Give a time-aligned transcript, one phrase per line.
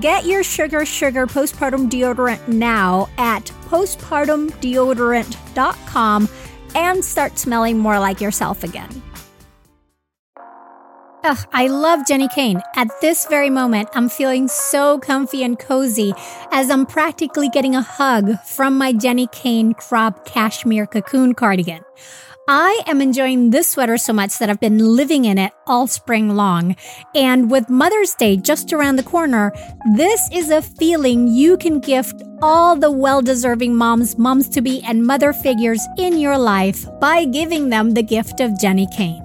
[0.00, 6.28] Get your Sugar Sugar postpartum deodorant now at postpartumdeodorant.com
[6.74, 9.02] and start smelling more like yourself again.
[11.24, 12.60] Ugh, I love Jenni Kayne.
[12.74, 16.12] At this very moment, I'm feeling so comfy and cozy
[16.52, 21.82] as I'm practically getting a hug from my Jenni Kayne crop cashmere cocoon cardigan.
[22.48, 26.36] I am enjoying this sweater so much that I've been living in it all spring
[26.36, 26.76] long.
[27.12, 29.52] And with Mother's Day just around the corner,
[29.96, 34.80] this is a feeling you can gift all the well deserving moms, moms to be,
[34.82, 39.24] and mother figures in your life by giving them the gift of Jenni Kayne.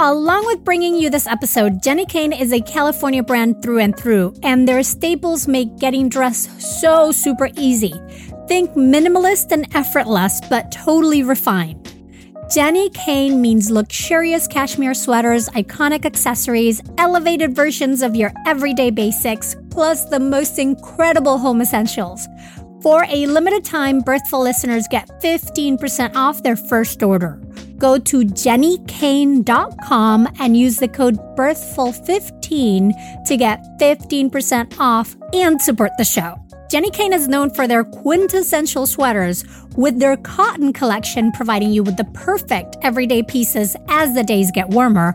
[0.00, 4.32] Along with bringing you this episode, Jenni Kayne is a California brand through and through,
[4.42, 7.92] and their staples make getting dressed so super easy.
[8.48, 11.77] Think minimalist and effortless, but totally refined.
[12.48, 20.06] Jenni Kayne means luxurious cashmere sweaters, iconic accessories, elevated versions of your everyday basics, plus
[20.06, 22.26] the most incredible home essentials.
[22.80, 27.38] For a limited time, Birthful listeners get 15% off their first order.
[27.76, 36.04] Go to jennikayne.com and use the code BIRTHFUL15 to get 15% off and support the
[36.04, 36.42] show.
[36.68, 39.42] Jenni Kayne is known for their quintessential sweaters,
[39.74, 44.68] with their cotton collection providing you with the perfect everyday pieces as the days get
[44.68, 45.14] warmer.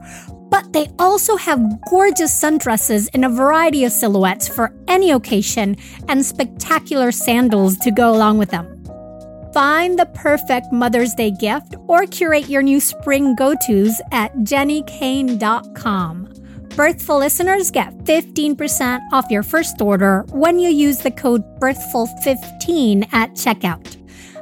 [0.49, 5.77] But they also have gorgeous sundresses in a variety of silhouettes for any occasion
[6.09, 8.83] and spectacular sandals to go along with them.
[9.53, 16.33] Find the perfect Mother's Day gift or curate your new spring go tos at jennikayne.com.
[16.75, 23.29] Birthful listeners get 15% off your first order when you use the code BIRTHFUL15 at
[23.33, 23.95] checkout.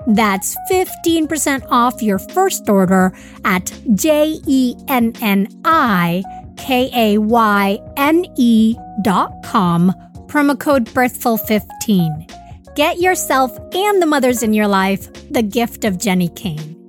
[0.07, 6.23] That's 15% off your first order at J E N N I
[6.55, 9.91] K A Y N E dot com,
[10.27, 12.75] promo code BIRTHFUL15.
[12.75, 16.80] Get yourself and the mothers in your life the gift of Jenni Kayne.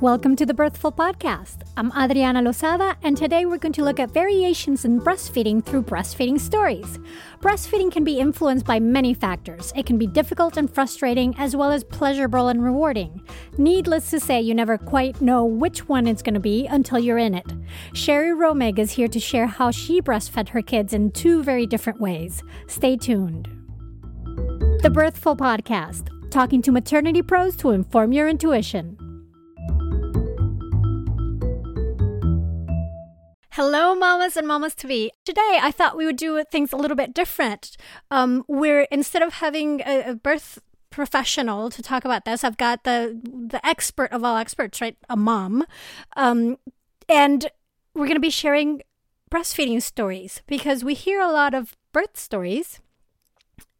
[0.00, 1.62] Welcome to the Birthful Podcast.
[1.76, 6.38] I'm Adriana Lozada, and today we're going to look at variations in breastfeeding through breastfeeding
[6.38, 7.00] stories.
[7.40, 9.72] Breastfeeding can be influenced by many factors.
[9.74, 13.20] It can be difficult and frustrating, as well as pleasurable and rewarding.
[13.58, 17.18] Needless to say, you never quite know which one it's going to be until you're
[17.18, 17.52] in it.
[17.92, 22.00] Sherri Romig is here to share how she breastfed her kids in two very different
[22.00, 22.44] ways.
[22.68, 23.48] Stay tuned.
[24.80, 28.96] The Birthful Podcast, talking to maternity pros to inform your intuition.
[33.58, 35.10] Hello, mamas and mamas to be.
[35.24, 37.76] Today, I thought we would do things a little bit different.
[38.08, 40.60] Um, where instead of having a, a birth
[40.90, 44.96] professional to talk about this, I've got the the expert of all experts, right?
[45.08, 45.64] A mom,
[46.16, 46.56] um,
[47.08, 47.50] and
[47.94, 48.82] we're going to be sharing
[49.28, 52.78] breastfeeding stories because we hear a lot of birth stories,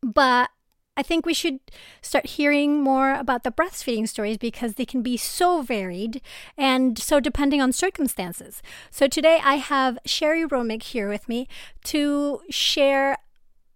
[0.03, 0.51] but
[0.99, 1.61] I think we should
[2.03, 6.21] start hearing more about the breastfeeding stories because they can be so varied
[6.57, 8.61] and so depending on circumstances.
[8.91, 11.47] So today I have Sherri Romig here with me
[11.85, 13.17] to share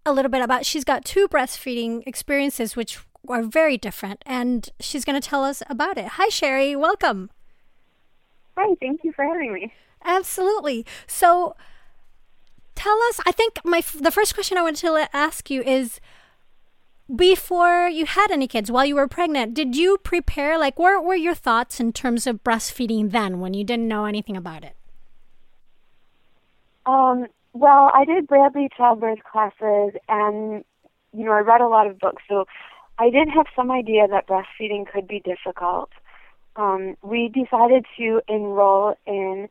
[0.05, 2.99] a little bit about she's got two breastfeeding experiences which
[3.29, 6.09] are very different and she's going to tell us about it.
[6.19, 7.31] Hi Sherri, welcome.
[8.59, 9.73] Hi, thank you for having me.
[10.05, 10.85] Absolutely.
[11.07, 11.55] So
[12.75, 16.01] tell us, I think my the first question I wanted to ask you is
[17.15, 20.59] before you had any kids, while you were pregnant, did you prepare?
[20.59, 24.37] Like, what were your thoughts in terms of breastfeeding then when you didn't know anything
[24.37, 24.77] about it?
[26.87, 30.65] Um, well, I did Bradley childbirth classes and,
[31.13, 32.47] you know, I read a lot of books, so
[32.99, 35.91] I did have some idea that breastfeeding could be difficult.
[36.57, 39.49] Um, we decided to enroll in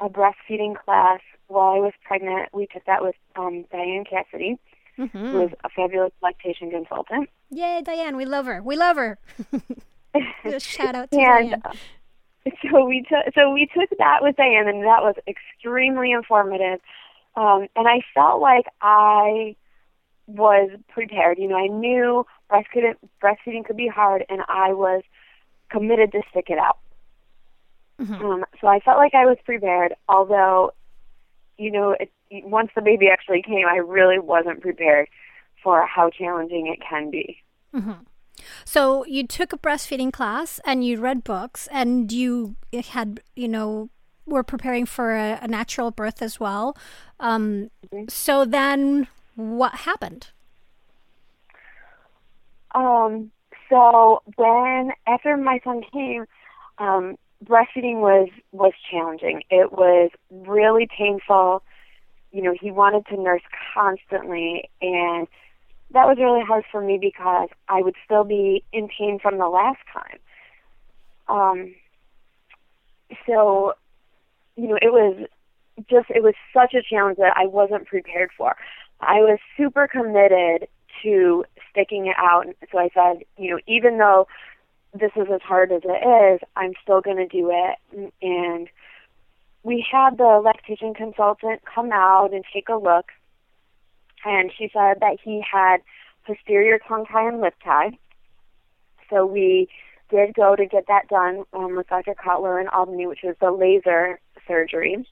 [0.00, 2.48] a breastfeeding class while I was pregnant.
[2.52, 4.58] We took that with um, Diane Cassidy
[4.98, 5.26] mm-hmm.
[5.26, 7.28] who is a fabulous lactation consultant.
[7.50, 8.16] Yay, Diane!
[8.16, 8.62] We love her.
[8.62, 9.18] We love her.
[10.58, 11.62] Shout out to and, Diane.
[11.64, 11.72] Uh,
[12.70, 16.80] so we took so we took that with Diane, and that was extremely informative.
[17.36, 19.56] Um, and I felt like I
[20.26, 21.38] was prepared.
[21.38, 25.02] You know, I knew breastfeeding, breastfeeding could be hard, and I was
[25.70, 26.78] committed to stick it out.
[28.00, 28.24] Mm-hmm.
[28.24, 30.72] Um, so I felt like I was prepared, although,
[31.58, 35.08] you know, it, once the baby actually came, I really wasn't prepared
[35.62, 37.38] for how challenging it can be.
[37.74, 38.02] Mm-hmm.
[38.64, 42.56] So you took a breastfeeding class and you read books and you
[42.90, 43.90] had, you know,
[44.26, 46.76] were preparing for a, a natural birth as well.
[47.20, 48.04] Um, mm-hmm.
[48.08, 49.06] So then
[49.36, 50.28] what happened?
[52.74, 53.30] Um,
[53.68, 56.24] so when, after my son came,
[56.78, 59.42] um, breastfeeding was, was challenging.
[59.50, 61.62] It was really painful
[62.34, 63.42] you know, he wanted to nurse
[63.72, 65.28] constantly and
[65.92, 69.48] that was really hard for me because I would still be in pain from the
[69.48, 70.18] last time.
[71.28, 71.74] Um
[73.24, 73.74] so
[74.56, 75.28] you know, it was
[75.88, 78.56] just it was such a challenge that I wasn't prepared for.
[79.00, 80.66] I was super committed
[81.04, 82.46] to sticking it out.
[82.72, 84.26] So I said, you know, even though
[84.94, 88.12] this is as hard as it is, I'm still going to do it.
[88.22, 88.68] And
[89.62, 93.06] we had the lactation consultant come out and take a look,
[94.24, 95.78] and she said that he had
[96.26, 97.98] posterior tongue tie and lip tie.
[99.10, 99.68] So we
[100.10, 102.14] did go to get that done um, with Dr.
[102.14, 105.06] Cutler in Albany, which was the laser surgery.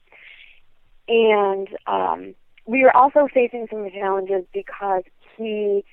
[1.07, 5.03] And um, we were also facing some challenges because
[5.37, 5.83] he,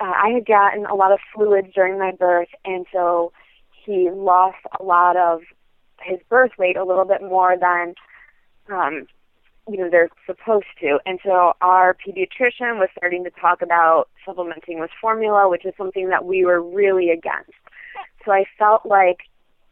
[0.00, 3.32] uh, I had gotten a lot of fluids during my birth, and so
[3.84, 5.42] he lost a lot of
[6.02, 7.94] his birth weight a little bit more than
[8.68, 9.06] um,
[9.68, 10.98] you know they're supposed to.
[11.06, 16.08] And so our pediatrician was starting to talk about supplementing with formula, which is something
[16.10, 17.52] that we were really against.
[18.24, 19.18] So I felt like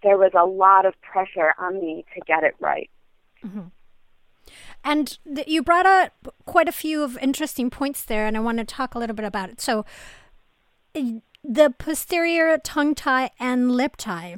[0.02, 2.90] there was a lot of pressure on me to get it right.
[3.44, 3.62] Mm-hmm.
[4.84, 6.12] And th- you brought up
[6.44, 9.24] quite a few of interesting points there, and I want to talk a little bit
[9.24, 9.60] about it.
[9.60, 9.84] So,
[10.92, 14.36] the posterior tongue tie and lip tie.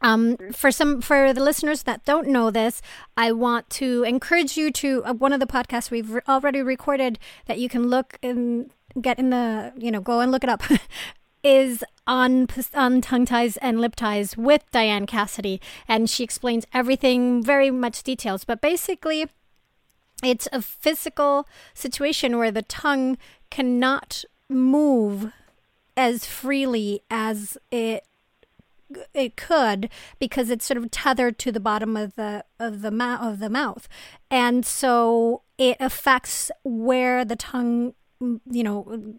[0.00, 2.80] Um, for some for the listeners that don't know this,
[3.16, 7.18] I want to encourage you to uh, one of the podcasts we've re- already recorded
[7.46, 8.70] that you can look and
[9.00, 10.62] get in the you know go and look it up
[11.42, 17.42] is on on tongue ties and lip ties with Diane Cassidy, and she explains everything
[17.42, 18.44] very much details.
[18.44, 19.26] But basically,
[20.22, 23.18] it's a physical situation where the tongue
[23.50, 25.32] cannot move
[25.96, 28.04] as freely as it
[29.12, 33.22] it could because it's sort of tethered to the bottom of the of the mouth
[33.22, 33.88] of the mouth,
[34.30, 39.18] and so it affects where the tongue, you know,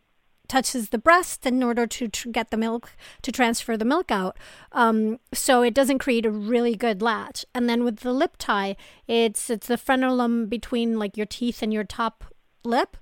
[0.49, 2.91] touches the breast in order to tr- get the milk
[3.21, 4.35] to transfer the milk out.
[4.71, 7.45] Um, so it doesn't create a really good latch.
[7.53, 8.75] And then with the lip tie,
[9.07, 12.25] it's it's the frenulum between like your teeth and your top
[12.63, 12.97] lip,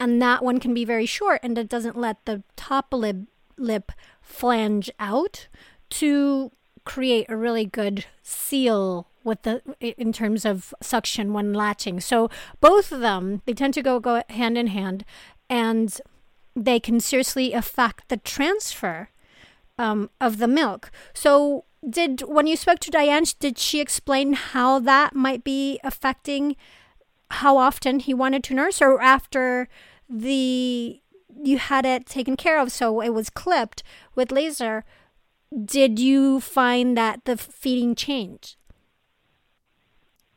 [0.00, 3.16] and that one can be very short, and it doesn't let the top lip
[3.56, 5.48] lip flange out
[5.88, 6.50] to
[6.84, 12.00] create a really good seal with the in terms of suction when latching.
[12.00, 15.04] So both of them they tend to go go hand in hand,
[15.50, 16.00] and
[16.56, 19.10] they can seriously affect the transfer
[19.78, 20.90] um, of the milk.
[21.14, 26.56] So did when you spoke to Diane, did she explain how that might be affecting
[27.30, 29.68] how often he wanted to nurse, or after
[30.08, 31.00] the
[31.42, 33.82] you had it taken care of, so it was clipped
[34.14, 34.84] with laser?
[35.64, 38.56] did you find that the feeding changed?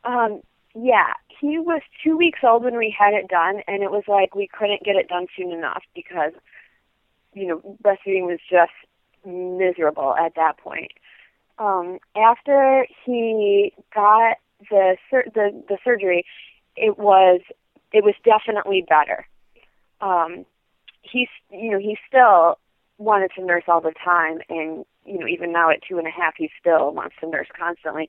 [0.04, 0.40] Um,
[0.74, 4.34] yeah, he was two weeks old when we had it done, and it was like
[4.34, 6.32] we couldn't get it done soon enough because
[7.32, 8.72] you know, breastfeeding was just
[9.24, 10.92] miserable at that point.
[11.58, 14.38] Um, after he got
[14.70, 16.24] the sur- the the surgery,
[16.76, 17.40] it was
[17.92, 19.26] it was definitely better.
[20.00, 20.46] Um,
[21.02, 22.58] he's you know he still
[22.98, 26.10] wanted to nurse all the time, and you know even now at two and a
[26.10, 28.08] half he still wants to nurse constantly.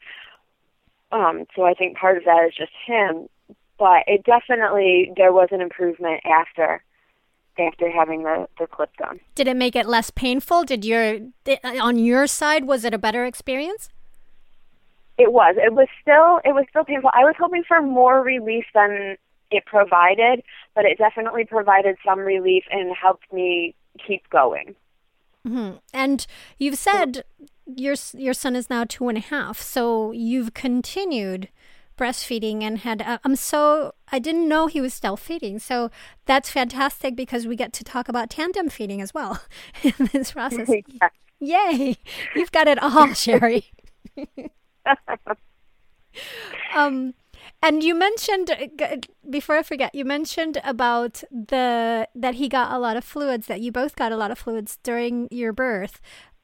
[1.11, 3.27] Um, so I think part of that is just him,
[3.77, 6.83] but it definitely there was an improvement after
[7.59, 9.19] after having the, the clip done.
[9.35, 10.63] Did it make it less painful?
[10.63, 11.19] Did your
[11.81, 13.89] on your side was it a better experience?
[15.17, 15.55] It was.
[15.57, 17.11] It was still it was still painful.
[17.13, 19.17] I was hoping for more relief than
[19.51, 20.43] it provided,
[20.75, 23.75] but it definitely provided some relief and helped me
[24.05, 24.75] keep going.
[25.45, 25.77] Mm-hmm.
[25.93, 26.25] And
[26.57, 27.23] you've said
[27.65, 31.49] your your son is now two and a half, so you've continued
[31.97, 35.59] breastfeeding and had uh, I'm so I didn't know he was still feeding.
[35.59, 35.91] So
[36.25, 39.41] that's fantastic because we get to talk about tandem feeding as well
[39.83, 40.69] in this process.
[41.39, 41.97] Yay!
[42.35, 43.71] You've got it all, Sherri.
[46.75, 47.13] um
[47.63, 48.97] and you mentioned uh,
[49.29, 53.47] before I forget, you mentioned about the that he got a lot of fluids.
[53.47, 56.01] That you both got a lot of fluids during your birth.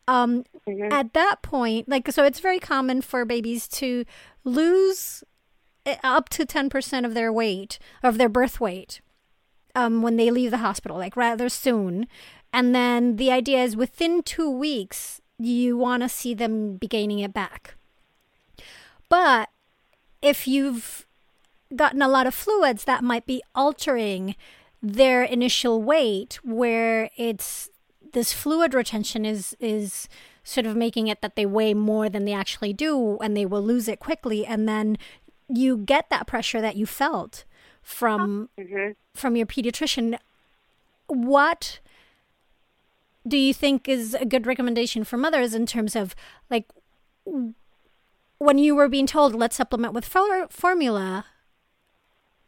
[0.07, 0.91] Um, mm-hmm.
[0.91, 4.05] At that point, like so, it's very common for babies to
[4.43, 5.23] lose
[5.85, 9.01] eh, up to ten percent of their weight of their birth weight
[9.75, 12.07] um, when they leave the hospital, like rather soon.
[12.53, 17.19] And then the idea is within two weeks, you want to see them be gaining
[17.19, 17.75] it back.
[19.09, 19.49] But
[20.21, 21.05] if you've
[21.75, 24.35] gotten a lot of fluids that might be altering
[24.81, 27.69] their initial weight where it's
[28.13, 30.07] this fluid retention is is
[30.43, 33.61] sort of making it that they weigh more than they actually do and they will
[33.61, 34.97] lose it quickly and then
[35.49, 37.43] you get that pressure that you felt
[37.81, 38.91] from mm-hmm.
[39.13, 40.17] from your pediatrician
[41.07, 41.79] what
[43.27, 46.15] do you think is a good recommendation for mothers in terms of
[46.49, 46.65] like
[48.37, 51.25] when you were being told let's supplement with for- formula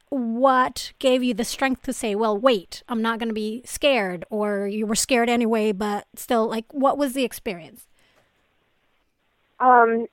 [0.10, 4.25] what gave you the strength to say, well, wait, I'm not going to be scared,
[4.30, 7.88] or you were scared anyway, but still, like, what was the experience?
[9.60, 10.08] Um,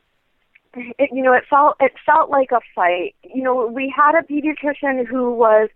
[0.75, 3.15] it, you know, it felt it felt like a fight.
[3.23, 5.69] You know, we had a pediatrician who was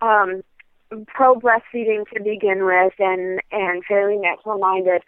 [0.00, 0.42] um,
[1.06, 5.02] pro breastfeeding to begin with, and and fairly natural minded.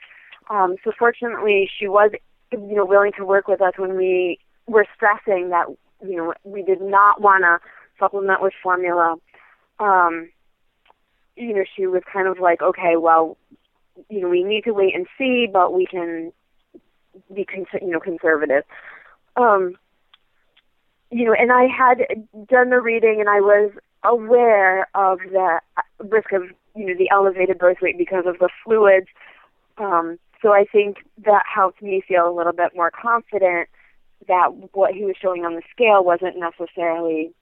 [0.49, 2.13] Um, so fortunately, she was,
[2.53, 5.67] you know, willing to work with us when we were stressing that
[6.07, 7.59] you know we did not want to
[7.99, 9.17] supplement with formula.
[9.79, 10.31] Um,
[11.37, 13.37] you know, she was kind of like, okay, well,
[14.09, 16.33] you know, we need to wait and see, but we can
[17.33, 18.65] be, con- you know, conservative.
[19.37, 19.77] Um,
[21.11, 21.99] you know, and I had
[22.49, 23.73] done the reading, and I was
[24.03, 25.61] aware of the
[25.99, 26.43] risk of,
[26.75, 29.07] you know, the elevated birth weight because of the fluids.
[29.79, 33.69] Um, so I think that helped me feel a little bit more confident
[34.29, 37.33] that what he was showing on the scale wasn't necessarily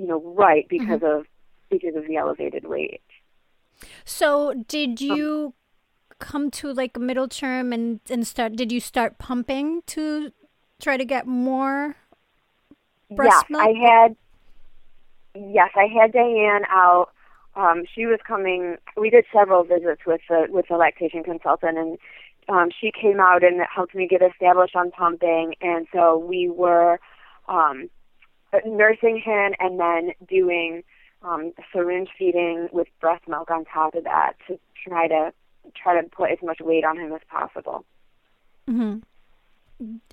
[0.00, 1.18] you know, right because mm-hmm.
[1.18, 1.26] of
[1.68, 3.02] because of the elevated weight.
[4.04, 5.54] So, did um, you
[6.10, 8.56] um, come to like middle term and and start?
[8.56, 10.32] Did you start pumping to
[10.80, 11.96] try to get more
[13.10, 13.62] breast yes, milk?
[13.62, 14.16] I had.
[15.34, 17.10] Yes, I had Diane out.
[17.54, 18.76] Um, she was coming.
[18.96, 21.98] We did several visits with the with the lactation consultant, and
[22.48, 25.56] um, she came out and helped me get established on pumping.
[25.60, 26.98] And so we were
[27.48, 27.90] um,
[28.66, 30.82] nursing him and then doing
[31.22, 35.32] um, syringe feeding with breast milk on top of that to try to
[35.74, 37.84] try to put as much weight on him as possible.
[38.68, 38.98] Mm-hmm.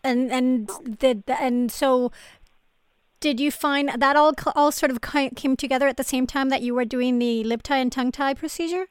[0.04, 2.12] And and did and so
[3.20, 6.62] did you find that all all sort of came together at the same time that
[6.62, 8.88] you were doing the lip tie and tongue tie procedure?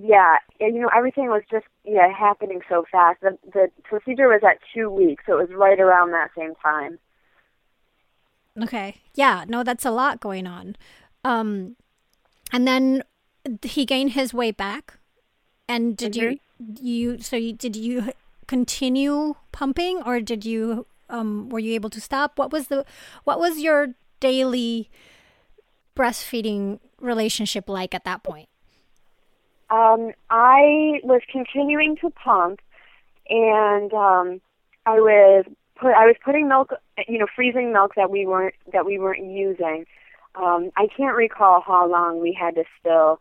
[0.00, 3.20] Yeah, you know everything was just yeah happening so fast.
[3.20, 6.98] The the procedure was at two weeks, so it was right around that same time.
[8.60, 8.96] Okay.
[9.14, 10.76] Yeah, no, that's a lot going on.
[11.24, 11.76] Um
[12.52, 13.02] and then
[13.62, 14.98] he gained his way back.
[15.68, 16.32] And did mm-hmm.
[16.32, 18.12] you you so you, did you
[18.46, 22.38] continue pumping or did you um were you able to stop?
[22.38, 22.84] What was the
[23.24, 24.90] what was your daily
[25.96, 28.48] breastfeeding relationship like at that point?
[29.70, 32.60] Um I was continuing to pump
[33.28, 34.40] and um
[34.84, 35.44] I was
[35.82, 36.70] put I was putting milk,
[37.08, 39.84] you know, freezing milk that we weren't that we weren't using.
[40.34, 43.20] Um, I can't recall how long we had to still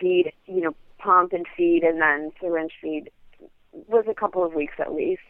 [0.00, 3.10] feed, you know, pump and feed and then syringe feed.
[3.40, 5.22] It was a couple of weeks at least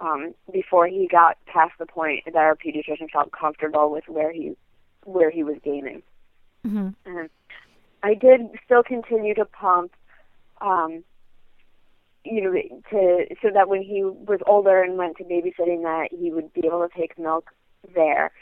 [0.00, 4.56] um, before he got past the point that our pediatrician felt comfortable with where he
[5.04, 6.02] where he was gaining.
[6.66, 7.26] Mm-hmm.
[8.02, 9.92] I did still continue to pump,
[10.60, 11.02] um,
[12.30, 12.52] you know,
[12.90, 16.66] to so that when he was older and went to babysitting, that he would be
[16.66, 17.50] able to take milk
[17.94, 18.32] there.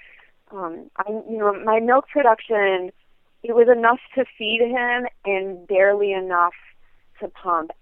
[0.50, 2.92] Um, I, you know, my milk production,
[3.42, 6.54] it was enough to feed him and barely enough
[7.20, 7.72] to pump.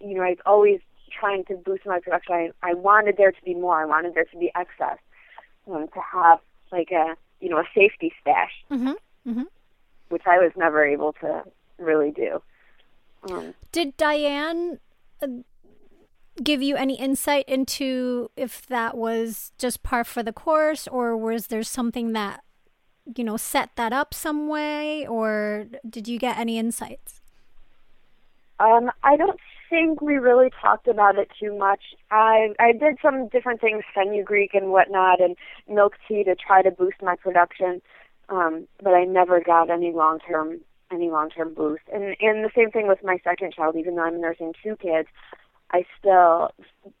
[0.00, 0.80] You know, I was always
[1.18, 2.34] trying to boost my production.
[2.34, 3.82] I, I wanted there to be more.
[3.82, 4.98] I wanted there to be excess,
[5.70, 6.40] um, to have
[6.70, 8.52] like a, you know, a safety stash.
[8.70, 8.92] Mm-hmm.
[9.30, 9.42] Mm-hmm
[10.10, 11.44] which I was never able to
[11.78, 12.42] really do.
[13.30, 14.78] Um, Did Diane
[15.22, 15.26] uh,
[16.42, 21.48] give you any insight into if that was just par for the course, or was
[21.48, 22.42] there something that
[23.16, 27.20] you know set that up some way, or did you get any insights?
[28.58, 31.80] Um, I don't think we really talked about it too much.
[32.10, 35.36] I I did some different things, fenugreek and whatnot, and
[35.68, 37.80] milk tea to try to boost my production
[38.30, 40.60] um, but I never got any long term
[40.92, 41.82] any long term boost.
[41.92, 43.76] And and the same thing with my second child.
[43.76, 45.08] Even though I'm nursing two kids,
[45.72, 46.50] I still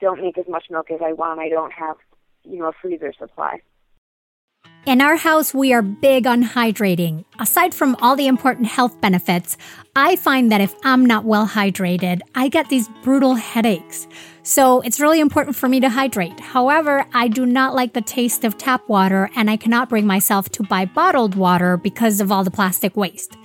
[0.00, 1.40] don't make as much milk as I want.
[1.40, 1.96] I don't have
[2.44, 3.60] you know a freezer supply.
[4.86, 7.24] In our house, we are big on hydrating.
[7.38, 9.58] Aside from all the important health benefits,
[9.94, 14.08] I find that if I'm not well hydrated, I get these brutal headaches.
[14.42, 16.40] So it's really important for me to hydrate.
[16.40, 20.48] However, I do not like the taste of tap water and I cannot bring myself
[20.52, 23.36] to buy bottled water because of all the plastic waste.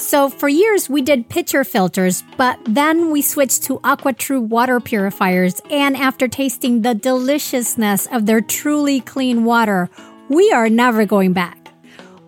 [0.00, 5.60] So for years we did pitcher filters, but then we switched to AquaTrue water purifiers
[5.70, 9.90] and after tasting the deliciousness of their truly clean water,
[10.30, 11.58] we are never going back.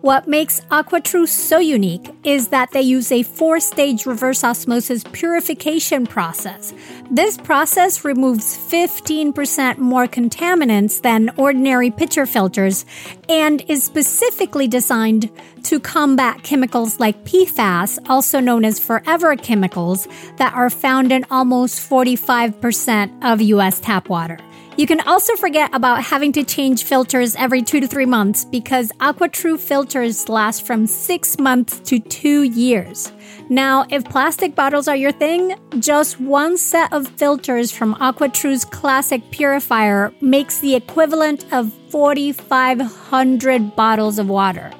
[0.01, 6.05] What makes AquaTrue so unique is that they use a four stage reverse osmosis purification
[6.05, 6.73] process.
[7.13, 12.87] This process removes 15% more contaminants than ordinary pitcher filters
[13.29, 15.29] and is specifically designed
[15.65, 21.87] to combat chemicals like PFAS, also known as forever chemicals, that are found in almost
[21.87, 24.39] 45% of US tap water.
[24.75, 28.91] You can also forget about having to change filters every two to three months because
[28.93, 33.11] AquaTrue filters last from six months to two years.
[33.49, 39.21] Now, if plastic bottles are your thing, just one set of filters from AquaTrue's classic
[39.29, 44.71] purifier makes the equivalent of 4,500 bottles of water.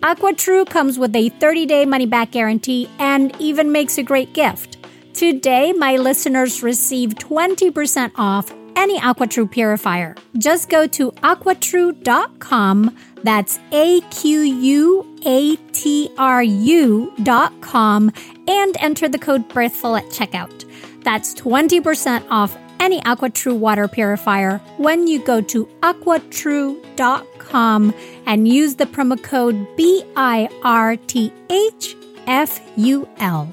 [0.00, 4.76] AquaTrue comes with a 30 day money back guarantee and even makes a great gift.
[5.12, 10.14] Today, my listeners receive 20% off any AquaTrue purifier.
[10.38, 12.96] Just go to aquatrue.com.
[13.24, 18.12] That's A Q U A T R U.com
[18.46, 20.64] and enter the code BIRTHFUL at checkout.
[21.02, 27.94] That's 20% off any AquaTrue water purifier when you go to aquatrue.com
[28.26, 31.96] and use the promo code B I R T H
[32.28, 33.52] F U L.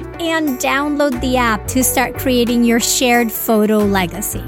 [0.29, 4.43] and download the app to start creating your shared photo legacy.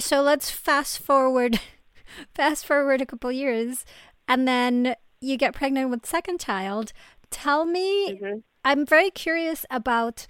[0.00, 1.60] So let's fast forward,
[2.34, 3.84] fast forward a couple years,
[4.26, 6.92] and then you get pregnant with second child.
[7.30, 8.38] Tell me, mm-hmm.
[8.64, 10.26] I'm very curious about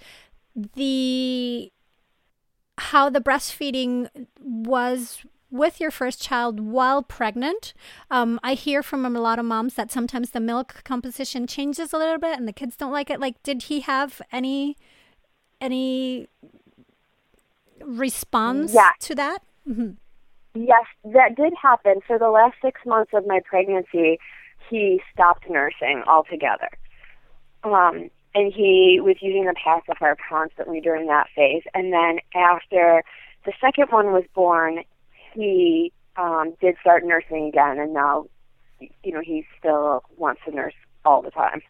[0.54, 1.72] the
[2.78, 7.74] how the breastfeeding was with your first child while pregnant.
[8.10, 11.98] Um, I hear from a lot of moms that sometimes the milk composition changes a
[11.98, 13.20] little bit and the kids don't like it.
[13.20, 14.76] Like, did he have any
[15.60, 16.28] any
[17.82, 19.38] response to that?
[19.68, 19.90] Mm-hmm.
[20.54, 22.00] Yes, that did happen.
[22.06, 24.18] For the last six months of my pregnancy,
[24.68, 26.70] he stopped nursing altogether.
[27.62, 31.62] Um, and he was using the pacifier constantly during that phase.
[31.74, 33.02] And then after
[33.44, 34.80] the second one was born,
[35.32, 38.26] he um, did start nursing again, and now,
[38.78, 41.62] you know, he still wants to nurse all the time.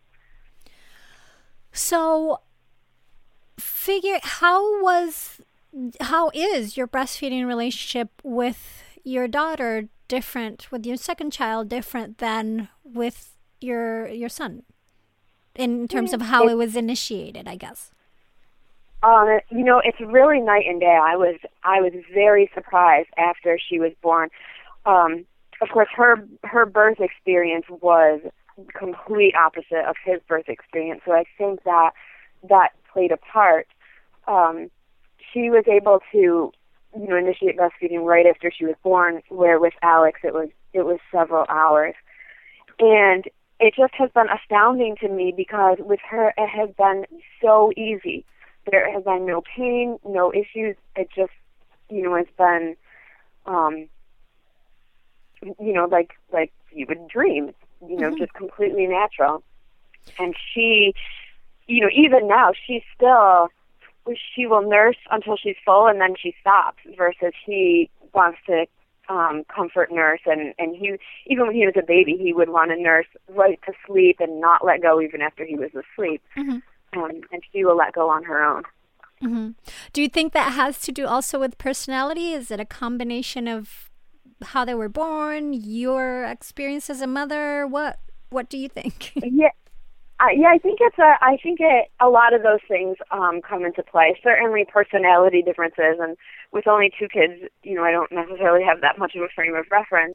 [1.73, 2.41] So,
[3.59, 5.41] figure how was
[6.01, 12.69] how is your breastfeeding relationship with your daughter different with your second child different than
[12.83, 14.63] with your your son
[15.55, 17.93] in terms of how it, it was initiated i guess
[19.03, 23.59] um you know it's really night and day i was i was very surprised after
[23.59, 24.29] she was born
[24.87, 25.25] um
[25.63, 28.21] of course her her birth experience was
[28.79, 31.91] complete opposite of his birth experience so i think that
[32.49, 33.67] that played a part
[34.27, 34.71] um
[35.33, 36.53] she was able to,
[36.99, 39.23] you know, initiate breastfeeding right after she was born.
[39.29, 41.95] Where with Alex, it was it was several hours,
[42.79, 43.25] and
[43.59, 47.05] it just has been astounding to me because with her, it has been
[47.43, 48.25] so easy.
[48.71, 50.77] There has been no pain, no issues.
[50.97, 51.33] It just,
[51.89, 52.77] you know, it's been,
[53.47, 53.89] um,
[55.43, 57.53] you know, like like you would dream.
[57.87, 58.19] You know, mm-hmm.
[58.19, 59.43] just completely natural.
[60.19, 60.95] And she,
[61.67, 63.49] you know, even now, she's still
[64.35, 68.67] she will nurse until she's full and then she stops versus he wants to
[69.09, 70.97] um comfort nurse and and he
[71.27, 74.41] even when he was a baby he would want to nurse right to sleep and
[74.41, 76.59] not let go even after he was asleep mm-hmm.
[76.97, 78.63] Um, and she will let go on her own
[79.23, 79.51] mm-hmm.
[79.93, 83.91] do you think that has to do also with personality is it a combination of
[84.43, 87.99] how they were born your experience as a mother what
[88.31, 89.51] what do you think yeah
[90.21, 91.15] I, yeah, I think it's a.
[91.23, 94.21] I think it, a lot of those things um, come into play.
[94.23, 96.15] Certainly, personality differences, and
[96.53, 99.55] with only two kids, you know, I don't necessarily have that much of a frame
[99.55, 100.15] of reference.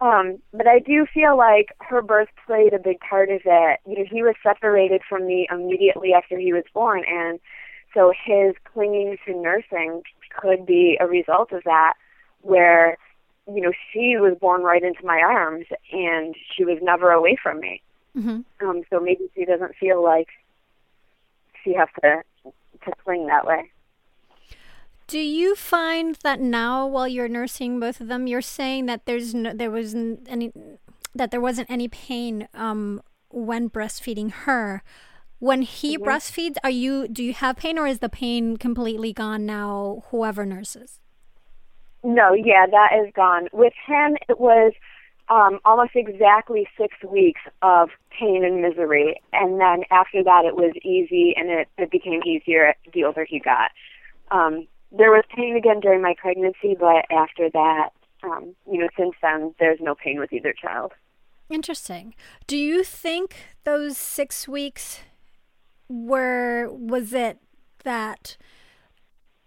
[0.00, 3.80] Um, but I do feel like her birth played a big part of it.
[3.86, 7.38] You know, he was separated from me immediately after he was born, and
[7.94, 10.02] so his clinging to nursing
[10.36, 11.94] could be a result of that.
[12.42, 12.98] Where,
[13.46, 17.60] you know, she was born right into my arms, and she was never away from
[17.60, 17.80] me.
[18.16, 18.68] Mm-hmm.
[18.68, 20.28] Um, so maybe she doesn't feel like
[21.62, 22.22] she has to
[22.84, 23.70] to cling that way.
[25.14, 29.32] Do you find that now, while you're nursing both of them, you're saying that there's
[29.32, 30.50] no, there wasn't any
[31.14, 34.82] that there wasn't any pain um, when breastfeeding her?
[35.38, 39.46] When he breastfeeds, are you do you have pain, or is the pain completely gone
[39.46, 40.02] now?
[40.10, 40.98] Whoever nurses.
[42.02, 43.46] No, yeah, that is gone.
[43.52, 44.72] With him, it was
[45.28, 50.72] um, almost exactly six weeks of pain and misery, and then after that it was
[50.82, 53.70] easy, and it, it became easier the older he got.
[54.32, 57.90] Um, there was pain again during my pregnancy, but after that,
[58.22, 60.92] um, you know, since then there's no pain with either child.
[61.50, 62.14] Interesting.
[62.46, 65.00] Do you think those six weeks
[65.88, 67.38] were was it
[67.84, 68.36] that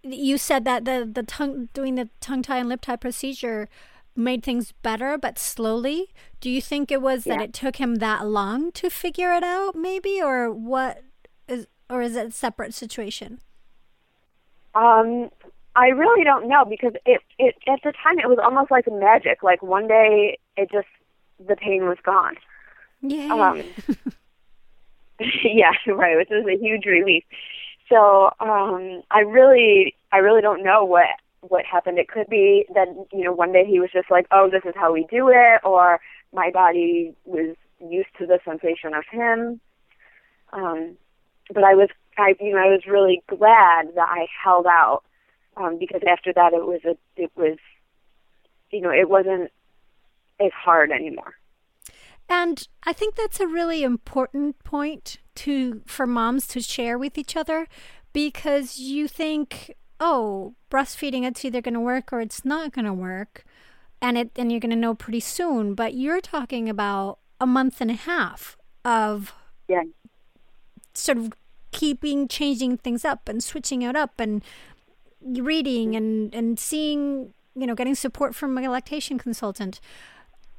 [0.02, 3.68] you said that the the tongue doing the tongue tie and lip tie procedure
[4.14, 6.12] made things better, but slowly.
[6.40, 7.36] Do you think it was yeah.
[7.36, 11.04] that it took him that long to figure it out, maybe, or what
[11.46, 13.40] is, or is it a separate situation?
[14.78, 15.30] Um,
[15.74, 19.42] I really don't know because it, it at the time it was almost like magic.
[19.42, 20.88] Like one day, it just
[21.46, 22.36] the pain was gone.
[23.00, 23.32] Yeah.
[23.32, 23.62] Um,
[25.44, 26.16] yeah, right.
[26.16, 27.22] Which was a huge relief.
[27.88, 31.06] So um, I really, I really don't know what
[31.42, 32.00] what happened.
[32.00, 34.74] It could be that you know one day he was just like, oh, this is
[34.74, 36.00] how we do it, or
[36.32, 39.60] my body was used to the sensation of him.
[40.52, 40.96] Um,
[41.52, 41.88] but I was,
[42.18, 45.02] I you know, I was really glad that I held out
[45.56, 47.58] um, because after that it was a, it was,
[48.70, 49.50] you know, it wasn't
[50.40, 51.34] as hard anymore.
[52.28, 57.36] And I think that's a really important point to for moms to share with each
[57.36, 57.66] other
[58.12, 62.92] because you think oh, breastfeeding it's either going to work or it's not going to
[62.92, 63.44] work,
[64.00, 65.74] and it and you're going to know pretty soon.
[65.74, 69.32] But you're talking about a month and a half of
[69.68, 69.82] yeah.
[70.94, 71.32] sort of
[71.78, 74.42] keeping changing things up and switching it up and
[75.22, 79.80] reading and and seeing you know getting support from a lactation consultant.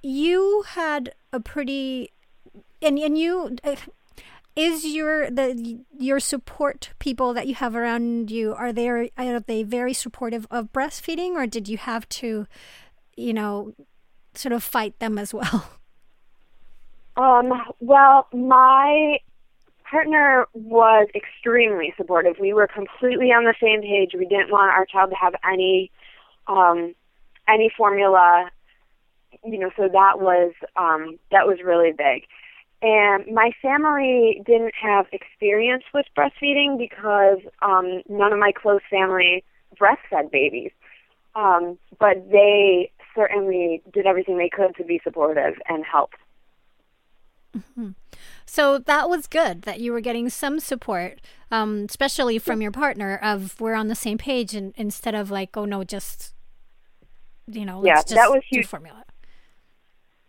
[0.01, 2.11] You had a pretty
[2.81, 3.57] and and you
[4.55, 9.63] is your the your support people that you have around you are they are they
[9.63, 12.47] very supportive of breastfeeding or did you have to
[13.17, 13.73] you know
[14.35, 15.69] sort of fight them as well?
[17.17, 17.51] Um
[17.81, 19.19] well my
[19.89, 24.85] partner was extremely supportive we were completely on the same page we didn't want our
[24.85, 25.91] child to have any
[26.47, 26.93] um
[27.47, 28.49] any formula
[29.43, 32.23] you know so that was um that was really big
[32.81, 39.43] and my family didn't have experience with breastfeeding because um, none of my close family
[39.79, 40.71] breastfed babies.
[41.35, 46.11] Um, but they certainly did everything they could to be supportive and help.
[47.55, 47.89] Mm-hmm.
[48.49, 53.15] So that was good that you were getting some support, um, especially from your partner,
[53.21, 56.33] of we're on the same page, and instead of like, oh no, just
[57.45, 58.65] you know, yeah, that was huge.
[58.65, 59.05] Formula.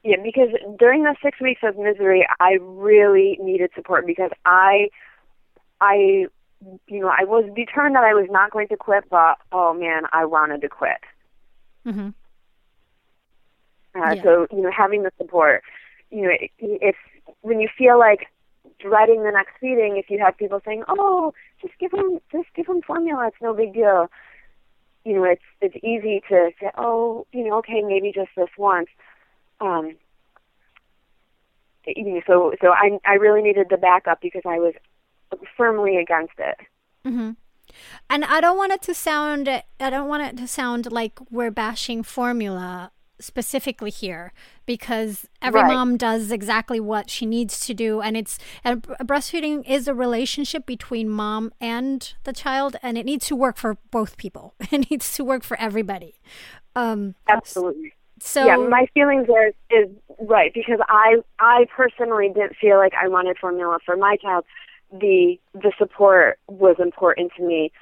[0.04, 4.90] Yeah, because during the six weeks of misery, I really needed support because I,
[5.80, 6.26] I,
[6.88, 10.02] you know, I was determined that I was not going to quit, but oh man,
[10.12, 11.00] I wanted to quit.
[11.86, 12.08] Mm-hmm.
[13.98, 14.22] Uh, yeah.
[14.22, 15.62] So you know, having the support,
[16.10, 16.96] you know, if
[17.42, 18.26] when you feel like
[18.78, 22.66] dreading the next feeding, if you have people saying, "Oh, just give them, just give
[22.66, 24.10] them formula, it's no big deal,"
[25.04, 28.88] you know, it's it's easy to say, "Oh, you know, okay, maybe just this once."
[29.60, 29.96] um,
[31.86, 34.74] you know, so so I I really needed the backup because I was
[35.56, 36.56] firmly against it.
[37.06, 37.30] Mm-hmm.
[38.08, 41.50] And I don't want it to sound I don't want it to sound like we're
[41.50, 44.32] bashing formula specifically here
[44.66, 45.72] because every right.
[45.72, 50.66] mom does exactly what she needs to do and it's and breastfeeding is a relationship
[50.66, 55.14] between mom and the child and it needs to work for both people it needs
[55.14, 56.20] to work for everybody
[56.74, 59.88] um absolutely so yeah, my feelings are is
[60.20, 64.44] right because I I personally didn't feel like I wanted formula for my child.
[64.92, 67.72] The the support was important to me.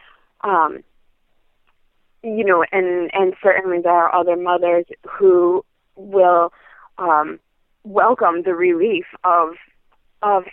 [0.42, 0.84] Um,
[2.36, 5.64] you know, and and certainly there are other mothers who
[5.96, 6.52] will
[6.98, 7.38] um,
[7.84, 9.54] welcome the relief of
[10.22, 10.44] of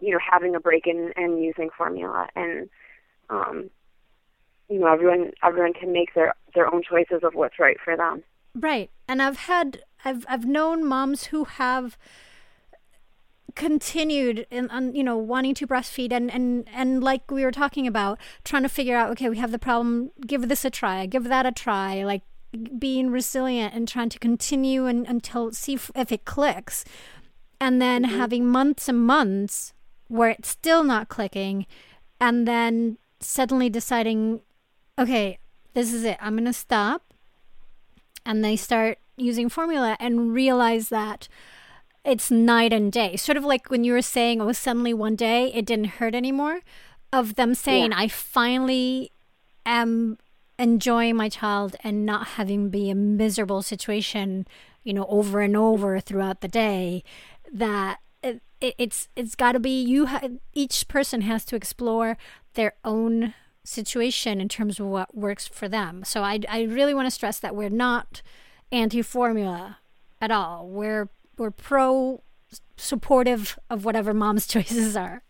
[0.00, 2.68] you know having a break in and using formula and
[3.28, 3.70] um,
[4.68, 8.22] you know everyone everyone can make their their own choices of what's right for them.
[8.54, 8.90] Right.
[9.06, 11.96] And I've had I've I've known moms who have
[13.60, 17.86] continued in on you know wanting to breastfeed and and and like we were talking
[17.86, 21.24] about trying to figure out okay we have the problem give this a try give
[21.24, 22.22] that a try like
[22.78, 26.86] being resilient and trying to continue and until see if, if it clicks
[27.60, 28.16] and then mm-hmm.
[28.16, 29.74] having months and months
[30.08, 31.66] where it's still not clicking
[32.18, 34.40] and then suddenly deciding
[34.98, 35.38] okay
[35.74, 37.12] this is it i'm going to stop
[38.24, 41.28] and they start using formula and realize that
[42.04, 43.16] it's night and day.
[43.16, 46.60] Sort of like when you were saying, oh, suddenly one day it didn't hurt anymore,
[47.12, 47.98] of them saying, yeah.
[47.98, 49.12] I finally
[49.66, 50.18] am
[50.58, 54.46] enjoying my child and not having be a miserable situation,
[54.82, 57.02] you know, over and over throughout the day.
[57.52, 60.06] That it, it, it's it's got to be you.
[60.06, 62.16] Ha- each person has to explore
[62.54, 63.34] their own
[63.64, 66.02] situation in terms of what works for them.
[66.04, 68.22] So I, I really want to stress that we're not
[68.72, 69.78] anti-formula
[70.20, 70.66] at all.
[70.68, 71.08] We're
[71.40, 72.22] we're pro
[72.76, 75.22] supportive of whatever mom's choices are.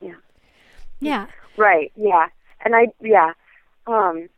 [0.00, 0.14] Yeah.
[1.00, 1.26] Yeah.
[1.56, 1.90] Right.
[1.96, 2.28] Yeah.
[2.64, 3.32] And I yeah.
[3.86, 4.28] Um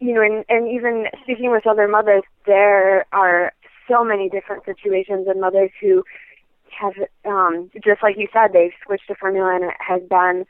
[0.00, 3.52] you know, and, and even speaking with other mothers, there are
[3.88, 6.04] so many different situations and mothers who
[6.78, 10.44] have um just like you said, they've switched to formula and it has been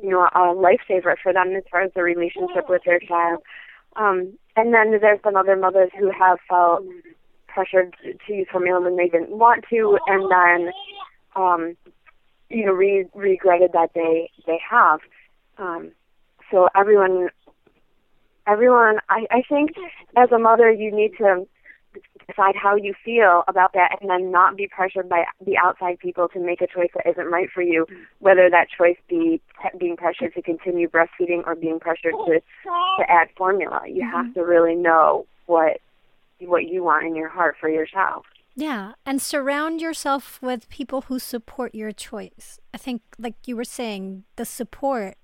[0.00, 3.42] you know, a lifesaver for them as far as the relationship with their child.
[3.96, 6.84] Um, and then there's some other mothers who have felt
[7.52, 10.72] pressured to use formula when they didn't want to, and then,
[11.36, 11.76] um,
[12.50, 15.00] you know, re- regretted that they they have.
[15.58, 15.92] Um,
[16.50, 17.28] so everyone,
[18.46, 19.70] everyone, I, I think
[20.16, 21.46] as a mother, you need to
[22.26, 26.28] decide how you feel about that and then not be pressured by the outside people
[26.28, 27.86] to make a choice that isn't right for you
[28.20, 29.40] whether that choice be
[29.78, 34.16] being pressured to continue breastfeeding or being pressured to to add formula you mm-hmm.
[34.16, 35.80] have to really know what
[36.48, 38.24] what you want in your heart for your child
[38.54, 42.60] yeah, and surround yourself with people who support your choice.
[42.74, 45.16] I think, like you were saying, the support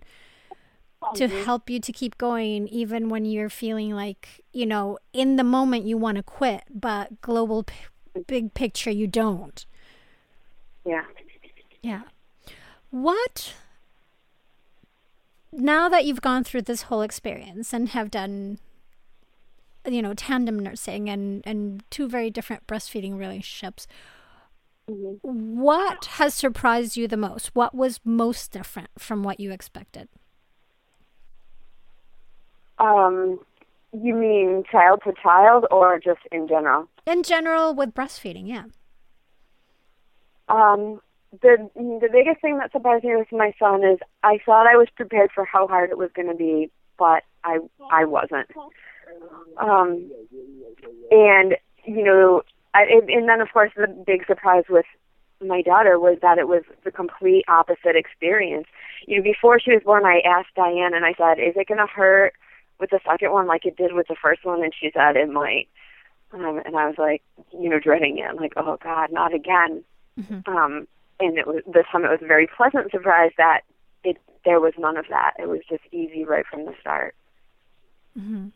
[1.14, 1.44] to mm-hmm.
[1.44, 5.84] help you to keep going even when you're feeling like you know in the moment
[5.84, 7.74] you want to quit but global p-
[8.26, 9.64] big picture you don't
[10.84, 11.04] yeah
[11.82, 12.02] yeah
[12.90, 13.54] what
[15.52, 18.58] now that you've gone through this whole experience and have done
[19.86, 23.86] you know tandem nursing and and two very different breastfeeding relationships
[24.90, 25.60] Mm-hmm.
[25.60, 27.54] What has surprised you the most?
[27.54, 30.08] What was most different from what you expected?
[32.78, 33.40] Um,
[33.92, 36.88] you mean child to child or just in general?
[37.06, 38.64] In general, with breastfeeding, yeah.
[40.48, 41.00] Um,
[41.42, 44.88] the the biggest thing that surprised me with my son is I thought I was
[44.96, 47.58] prepared for how hard it was going to be, but I
[47.90, 48.48] I wasn't.
[49.58, 50.10] Um,
[51.10, 52.42] and you know,
[52.74, 54.86] I, and then of course the big surprise with
[55.44, 58.66] my daughter was that it was the complete opposite experience.
[59.06, 61.78] You know, before she was born, I asked Diane and I said, "Is it going
[61.78, 62.34] to hurt
[62.80, 65.28] with the second one like it did with the first one?" And she said, "It
[65.28, 65.68] might."
[66.32, 67.22] Um, and I was like,
[67.58, 68.36] you know, dreading it.
[68.36, 69.84] Like, "Oh God, not again."
[70.18, 70.50] Mm-hmm.
[70.50, 70.88] Um,
[71.20, 73.62] and it was this time it was a very pleasant surprise that
[74.04, 75.34] it there was none of that.
[75.38, 77.14] It was just easy right from the start.
[78.18, 78.48] Mm-hmm.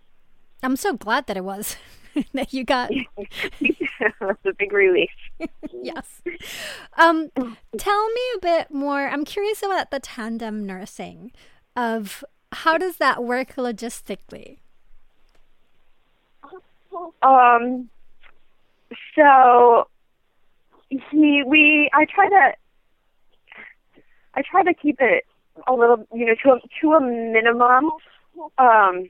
[0.63, 1.77] I'm so glad that it was
[2.35, 2.91] that you got.
[4.21, 5.11] That's a big relief.
[5.73, 6.23] yes.
[6.97, 7.31] Um,
[7.77, 9.09] tell me a bit more.
[9.09, 11.33] I'm curious about the tandem nursing.
[11.75, 12.23] Of
[12.53, 14.59] how does that work logistically?
[17.23, 17.89] Um.
[19.15, 19.89] So
[20.89, 22.53] he we I try to
[24.35, 25.25] I try to keep it
[25.67, 27.91] a little you know to a, to a minimum.
[28.59, 29.09] Um,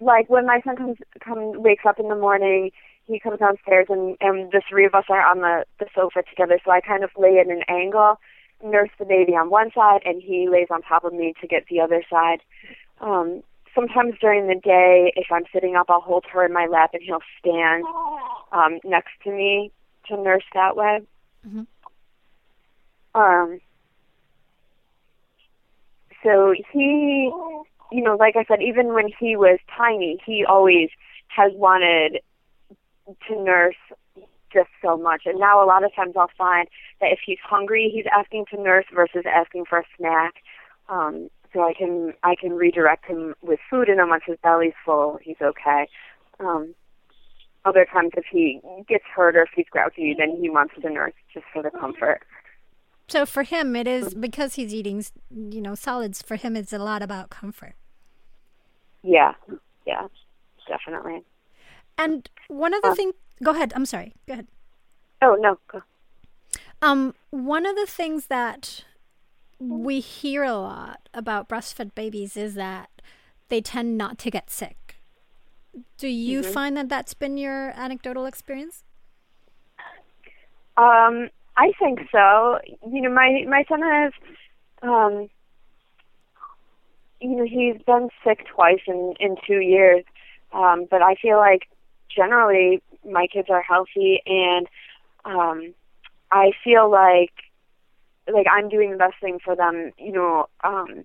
[0.00, 2.70] like when my son comes comes wakes up in the morning,
[3.04, 6.58] he comes downstairs and and the three of us are on the the sofa together.
[6.64, 8.18] So I kind of lay in an angle,
[8.62, 11.66] nurse the baby on one side, and he lays on top of me to get
[11.70, 12.40] the other side.
[13.00, 13.42] Um,
[13.76, 17.02] sometimes during the day, if I'm sitting up, I'll hold her in my lap and
[17.02, 17.84] he'll stand
[18.50, 19.70] um, next to me
[20.08, 21.00] to nurse that way.
[21.46, 21.62] Mm-hmm.
[23.14, 23.60] Um,
[26.22, 27.30] so he,
[27.92, 30.90] you know, like I said, even when he was tiny, he always
[31.28, 32.20] has wanted
[33.28, 33.76] to nurse
[34.52, 35.22] just so much.
[35.26, 36.68] And now a lot of times I'll find
[37.00, 40.34] that if he's hungry, he's asking to nurse versus asking for a snack.
[40.88, 44.74] Um, so I can I can redirect him with food, and then once his belly's
[44.84, 45.88] full, he's okay.
[46.38, 46.74] Um,
[47.64, 51.14] other times if he gets hurt or if he's grouchy, then he wants to nurse
[51.32, 52.22] just for the comfort.
[53.08, 56.22] So for him, it is because he's eating, you know, solids.
[56.22, 57.74] For him, it's a lot about comfort.
[59.02, 59.34] Yeah,
[59.86, 60.08] yeah,
[60.66, 61.22] definitely.
[61.96, 63.72] And one of the uh, things, go ahead.
[63.76, 64.14] I'm sorry.
[64.26, 64.46] Go ahead.
[65.22, 65.82] Oh no, go.
[66.82, 68.84] Um, one of the things that
[69.58, 72.90] we hear a lot about breastfed babies is that
[73.48, 74.96] they tend not to get sick.
[75.96, 76.52] Do you mm-hmm.
[76.52, 78.82] find that that's been your anecdotal experience?
[80.76, 82.58] Um, I think so.
[82.86, 84.12] You know, my my son has,
[84.82, 85.28] um,
[87.20, 90.04] you know, he's been sick twice in in two years,
[90.52, 91.68] um, but I feel like
[92.14, 94.66] generally my kids are healthy, and
[95.24, 95.74] um,
[96.30, 97.32] I feel like
[98.32, 99.92] like I'm doing the best thing for them.
[99.98, 101.04] You know, um,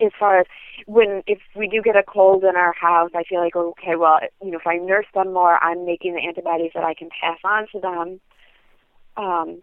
[0.00, 0.46] as far as
[0.86, 4.20] when if we do get a cold in our house, I feel like okay, well,
[4.42, 7.38] you know, if I nurse them more, I'm making the antibodies that I can pass
[7.42, 8.20] on to them.
[9.16, 9.62] Um,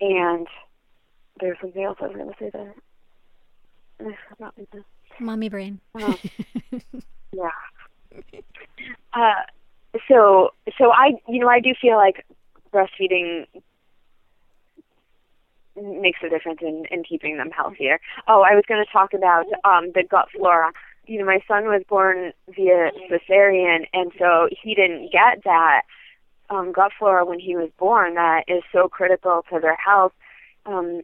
[0.00, 0.46] and
[1.40, 2.74] there's something else I was going to say there.
[5.18, 5.80] Mommy brain.
[5.94, 6.14] Uh,
[7.32, 7.50] yeah.
[9.12, 9.42] Uh,
[10.08, 12.24] so so I you know I do feel like
[12.72, 13.46] breastfeeding
[15.76, 18.00] makes a difference in, in keeping them healthier.
[18.28, 20.72] Oh, I was going to talk about um, the gut flora.
[21.06, 25.82] You know, my son was born via cesarean, and so he didn't get that
[26.50, 30.12] um, gut flora when he was born that is so critical to their health.
[30.66, 31.02] Um,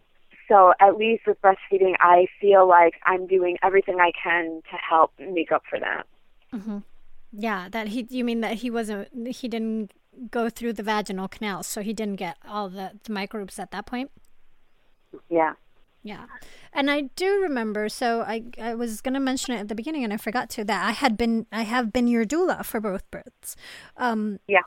[0.48, 5.12] so at least with breastfeeding, I feel like I'm doing everything I can to help
[5.18, 6.06] make up for that.
[6.54, 6.78] Mm-hmm.
[7.32, 8.06] Yeah, that he.
[8.10, 9.08] You mean that he wasn't?
[9.28, 9.92] He didn't
[10.30, 13.86] go through the vaginal canal, so he didn't get all the, the microbes at that
[13.86, 14.10] point.
[15.28, 15.54] Yeah.
[16.02, 16.26] Yeah.
[16.72, 20.04] And I do remember, so I, I was going to mention it at the beginning
[20.04, 23.10] and I forgot to, that I had been, I have been your doula for both
[23.10, 23.56] births.
[23.96, 24.60] Um, yeah.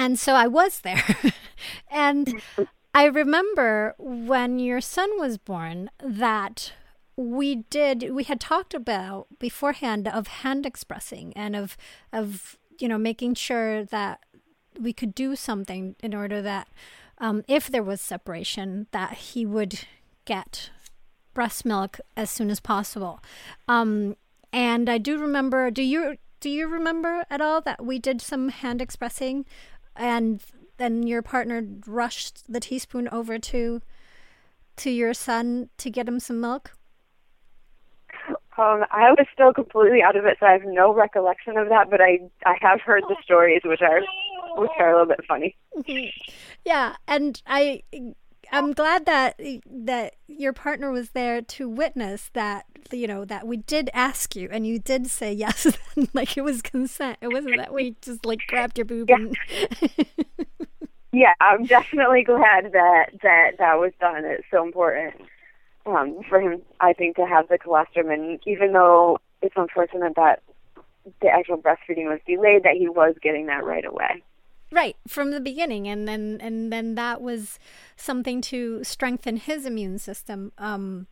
[0.00, 1.04] And so I was there.
[1.90, 2.40] and
[2.94, 6.72] I remember when your son was born that
[7.16, 11.76] we did, we had talked about beforehand of hand expressing and of,
[12.14, 14.20] of, you know, making sure that
[14.80, 16.68] we could do something in order that
[17.18, 19.80] um, if there was separation, that he would
[20.24, 20.70] get
[21.34, 23.20] breast milk as soon as possible.
[23.68, 24.16] Um,
[24.50, 25.70] and I do remember.
[25.70, 29.44] Do you do you remember at all that we did some hand expressing,
[29.96, 30.42] and
[30.76, 33.82] then your partner rushed the teaspoon over to
[34.76, 36.72] to your son to get him some milk?
[38.56, 41.88] Um, I was still completely out of it, so I have no recollection of that.
[41.90, 44.00] But I I have heard the stories, which are
[44.56, 45.56] which are a little bit funny.
[46.64, 47.82] yeah, and I
[48.52, 53.58] I'm glad that that your partner was there to witness that you know that we
[53.58, 55.66] did ask you and you did say yes.
[56.14, 57.18] Like it was consent.
[57.20, 59.16] It wasn't that we just like grabbed your boob yeah.
[59.16, 59.36] and
[61.12, 64.24] yeah i'm definitely glad that that that was done.
[64.24, 65.14] It's so important
[65.86, 68.10] um for him i think to have the colostrum.
[68.10, 70.42] And even though it's unfortunate that
[71.20, 74.22] the actual breastfeeding was delayed that he was getting that right away
[74.72, 77.58] Right, from the beginning, and then and then that was
[77.96, 81.08] something to strengthen his immune system, um,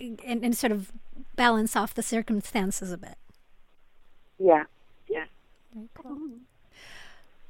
[0.00, 0.90] and, and sort of
[1.36, 3.16] balance off the circumstances a bit.
[4.38, 4.64] Yeah,
[5.08, 5.26] yeah.
[5.94, 6.30] Cool.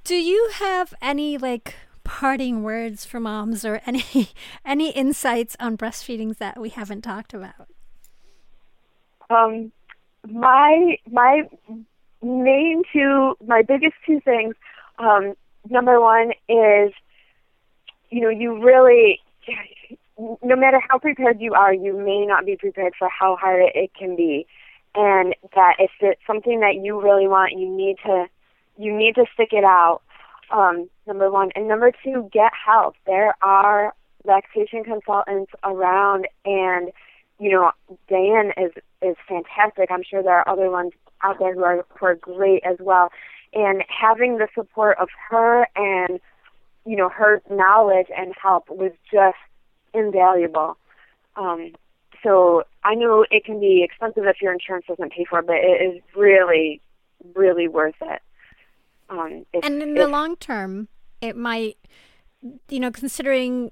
[0.02, 4.30] Do you have any like parting words for moms or any
[4.64, 7.68] any insights on breastfeedings that we haven't talked about?
[9.30, 9.70] Um,
[10.26, 11.42] my my
[12.22, 14.54] main two, my biggest two things
[14.98, 15.34] um,
[15.68, 16.92] number one is,
[18.10, 19.20] you know, you really,
[20.18, 23.90] no matter how prepared you are, you may not be prepared for how hard it,
[23.94, 24.46] can be,
[24.94, 28.26] and that if it's something that you really want, you need to,
[28.76, 30.00] you need to stick it out.
[30.50, 32.94] Um, number one, and number two, get help.
[33.06, 33.94] There are
[34.24, 36.90] lactation consultants around, and
[37.38, 37.70] you know,
[38.08, 38.72] Dan is
[39.02, 39.90] is fantastic.
[39.90, 40.92] I'm sure there are other ones
[41.22, 43.10] out there who are who are great as well
[43.52, 46.20] and having the support of her and
[46.84, 49.36] you know her knowledge and help was just
[49.94, 50.76] invaluable.
[51.36, 51.72] Um,
[52.22, 55.56] so I know it can be expensive if your insurance doesn't pay for it, but
[55.56, 56.80] it is really,
[57.34, 58.20] really worth it.
[59.08, 60.88] Um, if, and in if, the long term,
[61.20, 61.78] it might,
[62.68, 63.70] you know, considering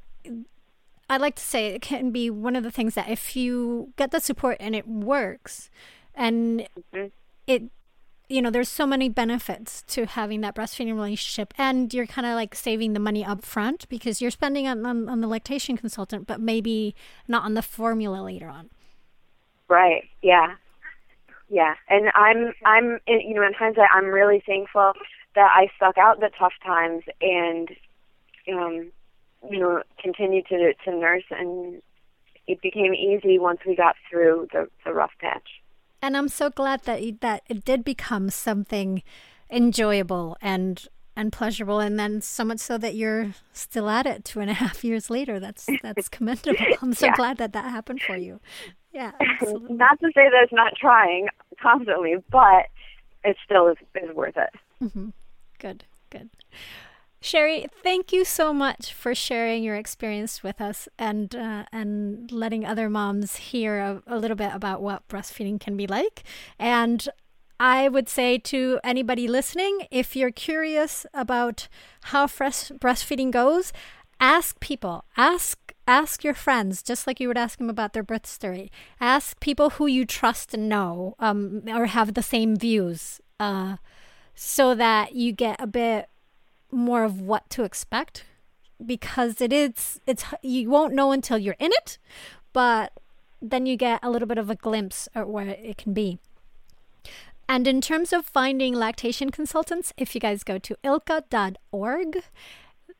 [1.08, 4.10] I like to say it can be one of the things that if you get
[4.10, 5.70] the support and it works,
[6.14, 7.06] and mm-hmm.
[7.46, 7.64] it
[8.28, 12.34] you know, there's so many benefits to having that breastfeeding relationship, and you're kind of
[12.34, 16.26] like saving the money up front because you're spending on, on, on the lactation consultant,
[16.26, 16.94] but maybe
[17.28, 18.70] not on the formula later on.
[19.68, 20.04] Right.
[20.22, 20.54] Yeah.
[21.48, 21.74] Yeah.
[21.88, 24.92] And I'm, I'm, you know, in hindsight, I'm really thankful
[25.36, 27.68] that I stuck out the tough times and,
[28.52, 28.90] um,
[29.48, 31.80] you know, continued to to nurse, and
[32.46, 35.48] it became easy once we got through the the rough patch
[36.06, 39.02] and I'm so glad that that it did become something
[39.50, 40.86] enjoyable and
[41.16, 44.54] and pleasurable, and then so much so that you're still at it two and a
[44.54, 45.40] half years later.
[45.40, 46.64] That's that's commendable.
[46.80, 47.16] I'm so yeah.
[47.16, 48.40] glad that that happened for you.
[48.92, 49.74] Yeah, absolutely.
[49.76, 51.26] not to say that it's not trying
[51.60, 52.66] constantly, but
[53.24, 54.50] it still is is worth it.
[54.80, 55.08] Mm-hmm.
[55.58, 56.30] Good, good.
[57.20, 62.64] Sherri, thank you so much for sharing your experience with us and uh, and letting
[62.64, 66.22] other moms hear a, a little bit about what breastfeeding can be like.
[66.58, 67.08] And
[67.58, 71.68] I would say to anybody listening, if you're curious about
[72.04, 73.72] how fresh breastfeeding goes,
[74.20, 78.26] ask people, ask ask your friends, just like you would ask them about their birth
[78.26, 78.70] story.
[79.00, 83.76] Ask people who you trust and know, um, or have the same views, uh,
[84.34, 86.08] so that you get a bit
[86.70, 88.24] more of what to expect
[88.84, 91.98] because it is it's you won't know until you're in it,
[92.52, 92.92] but
[93.40, 96.18] then you get a little bit of a glimpse at where it can be.
[97.48, 102.22] And in terms of finding lactation consultants, if you guys go to ilca.org,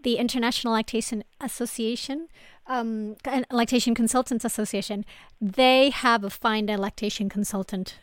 [0.02, 2.28] the International Lactation Association,
[2.68, 3.16] um,
[3.50, 5.04] Lactation Consultants Association,
[5.40, 7.96] they have a find a lactation consultant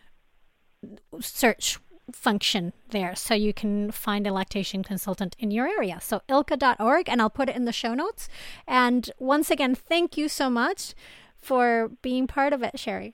[1.22, 1.78] search
[2.11, 5.99] function there so you can find a lactation consultant in your area.
[6.01, 8.29] So ilca.org and I'll put it in the show notes.
[8.67, 10.93] And once again, thank you so much
[11.37, 13.13] for being part of it, Sherri.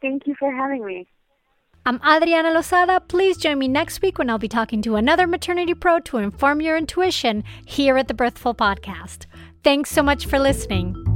[0.00, 1.06] Thank you for having me.
[1.84, 3.06] I'm Adriana Lozada.
[3.06, 6.60] Please join me next week when I'll be talking to another maternity pro to inform
[6.60, 9.26] your intuition here at the Birthful Podcast.
[9.62, 11.15] Thanks so much for listening.